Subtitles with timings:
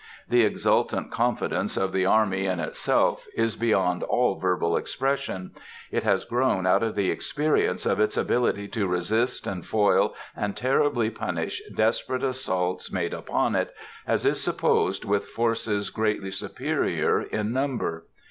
[0.27, 5.51] The exultant confidence of the army in itself is beyond all verbal expression.
[5.91, 10.57] It has grown out of the experience of its ability to resist and foil and
[10.57, 13.75] terribly punish desperate assaults made upon it,
[14.07, 18.05] as is supposed with forces greatly superior in number.